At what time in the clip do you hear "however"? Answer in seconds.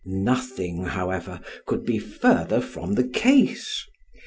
0.85-1.41